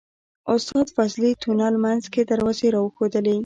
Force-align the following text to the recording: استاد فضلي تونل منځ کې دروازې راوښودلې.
استاد 0.53 0.85
فضلي 0.95 1.31
تونل 1.41 1.75
منځ 1.85 2.03
کې 2.13 2.21
دروازې 2.31 2.67
راوښودلې. 2.75 3.37